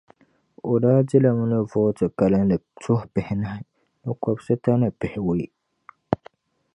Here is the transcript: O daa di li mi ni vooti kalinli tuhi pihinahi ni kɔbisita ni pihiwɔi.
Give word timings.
O 0.69 0.73
daa 0.83 0.99
di 1.07 1.17
li 1.23 1.29
mi 1.37 1.43
ni 1.51 1.59
vooti 1.71 2.05
kalinli 2.19 2.57
tuhi 2.81 3.05
pihinahi 3.13 3.61
ni 4.03 4.11
kɔbisita 4.21 4.71
ni 4.81 4.87
pihiwɔi. 4.99 5.45